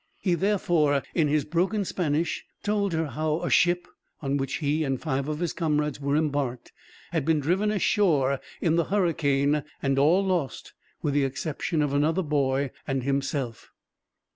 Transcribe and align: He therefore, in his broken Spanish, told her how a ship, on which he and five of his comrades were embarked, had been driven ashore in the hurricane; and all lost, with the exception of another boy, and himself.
He 0.19 0.33
therefore, 0.33 1.03
in 1.13 1.27
his 1.27 1.45
broken 1.45 1.85
Spanish, 1.85 2.43
told 2.63 2.91
her 2.93 3.05
how 3.05 3.41
a 3.43 3.51
ship, 3.51 3.87
on 4.19 4.37
which 4.37 4.55
he 4.55 4.83
and 4.83 4.99
five 4.99 5.27
of 5.27 5.37
his 5.37 5.53
comrades 5.53 5.99
were 6.01 6.15
embarked, 6.15 6.71
had 7.11 7.23
been 7.23 7.39
driven 7.39 7.69
ashore 7.69 8.39
in 8.61 8.77
the 8.77 8.85
hurricane; 8.85 9.61
and 9.79 9.99
all 9.99 10.25
lost, 10.25 10.73
with 11.03 11.13
the 11.13 11.23
exception 11.23 11.83
of 11.83 11.93
another 11.93 12.23
boy, 12.23 12.71
and 12.87 13.03
himself. 13.03 13.69